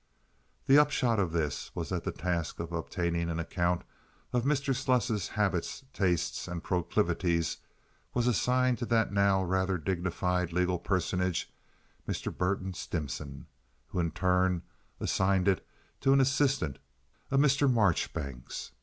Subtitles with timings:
[0.65, 3.83] The upshot of this was that the task of obtaining an account
[4.33, 4.73] of Mr.
[4.75, 7.57] Sluss's habits, tastes, and proclivities
[8.15, 11.53] was assigned to that now rather dignified legal personage,
[12.09, 12.35] Mr.
[12.35, 13.45] Burton Stimson,
[13.89, 14.63] who in turn
[14.99, 15.63] assigned it
[15.99, 16.79] to an assistant,
[17.29, 17.71] a Mr.
[17.71, 18.71] Marchbanks.